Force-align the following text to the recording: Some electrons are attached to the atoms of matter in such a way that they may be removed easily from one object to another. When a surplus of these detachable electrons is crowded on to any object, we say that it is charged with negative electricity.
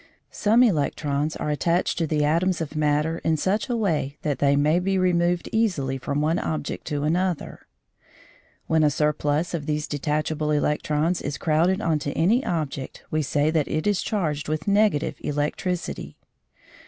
Some 0.31 0.63
electrons 0.63 1.35
are 1.35 1.51
attached 1.51 1.99
to 1.99 2.07
the 2.07 2.25
atoms 2.25 2.59
of 2.59 2.75
matter 2.75 3.19
in 3.19 3.37
such 3.37 3.69
a 3.69 3.77
way 3.77 4.17
that 4.23 4.39
they 4.39 4.55
may 4.55 4.79
be 4.79 4.97
removed 4.97 5.47
easily 5.51 5.99
from 5.99 6.21
one 6.21 6.39
object 6.39 6.87
to 6.87 7.03
another. 7.03 7.67
When 8.65 8.83
a 8.83 8.89
surplus 8.89 9.53
of 9.53 9.67
these 9.67 9.87
detachable 9.87 10.49
electrons 10.49 11.21
is 11.21 11.37
crowded 11.37 11.81
on 11.81 11.99
to 11.99 12.11
any 12.13 12.43
object, 12.43 13.03
we 13.11 13.21
say 13.21 13.51
that 13.51 13.67
it 13.67 13.85
is 13.85 14.01
charged 14.01 14.49
with 14.49 14.67
negative 14.67 15.17
electricity. 15.19 16.17